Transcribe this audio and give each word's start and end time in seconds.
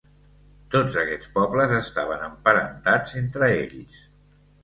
Tots 0.75 0.95
aquests 1.01 1.29
pobles 1.35 1.75
estaven 1.79 2.25
emparentats 2.29 3.13
entre 3.23 3.53
ells. 3.61 4.01